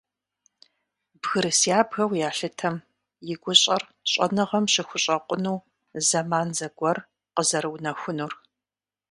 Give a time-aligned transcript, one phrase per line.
[1.21, 2.75] Бгырыс ябгэу ялъытэм
[3.31, 5.65] и гущӏэр щӏэныгъэм щыхущӏэкъуну
[6.07, 6.97] зэман зэгуэр
[7.35, 8.33] къызэрыунэхунур.